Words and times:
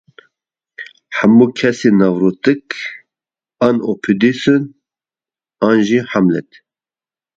Hemû 1.17 1.45
kesên 1.57 1.95
nevrotîk 1.99 2.67
an 3.67 3.75
Oîdîpûs 3.89 4.41
in 4.53 4.63
an 5.67 5.77
jî 5.87 5.99
Hamlet 6.11 6.49
in. 6.57 6.61